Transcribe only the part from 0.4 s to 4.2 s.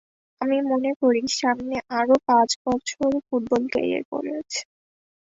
আমি মনে করি, আমার সামনে আরও পাঁচ বছর ফুটবল ক্যারিয়ার